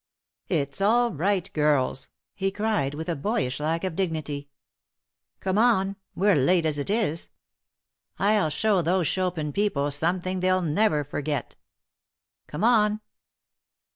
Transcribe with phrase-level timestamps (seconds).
[0.47, 4.49] "It's all right, girls!" he cried, with a boyish lack of dignity.
[5.39, 5.95] "Come on!
[6.15, 7.29] We're late, as it is.
[8.17, 11.55] I'll show those Chopin people something they'll never forget!
[12.47, 13.01] Come on!"